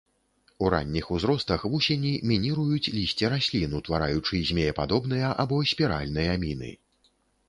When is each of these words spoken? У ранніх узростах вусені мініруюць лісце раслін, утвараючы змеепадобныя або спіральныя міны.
У 0.67 0.69
ранніх 0.73 1.09
узростах 1.15 1.65
вусені 1.73 2.13
мініруюць 2.31 2.89
лісце 2.95 3.29
раслін, 3.33 3.75
утвараючы 3.81 4.41
змеепадобныя 4.53 5.29
або 5.45 5.61
спіральныя 5.73 6.33
міны. 6.45 6.71